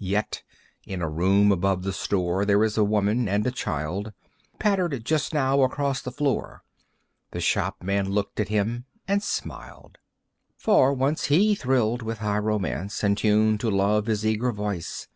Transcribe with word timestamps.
Yet 0.00 0.42
in 0.88 1.00
a 1.00 1.08
room 1.08 1.52
above 1.52 1.84
the 1.84 1.92
store 1.92 2.44
There 2.44 2.64
is 2.64 2.76
a 2.76 2.82
woman 2.82 3.28
and 3.28 3.46
a 3.46 3.52
child 3.52 4.12
Pattered 4.58 5.04
just 5.04 5.32
now 5.32 5.62
across 5.62 6.02
the 6.02 6.10
floor; 6.10 6.64
The 7.30 7.38
shopman 7.40 8.10
looked 8.10 8.40
at 8.40 8.48
him 8.48 8.86
and 9.06 9.22
smiled. 9.22 9.98
For, 10.56 10.92
once 10.92 11.26
he 11.26 11.54
thrilled 11.54 12.02
with 12.02 12.18
high 12.18 12.38
romance 12.40 13.04
And 13.04 13.16
tuned 13.16 13.60
to 13.60 13.70
love 13.70 14.06
his 14.06 14.26
eager 14.26 14.50
voice. 14.50 15.06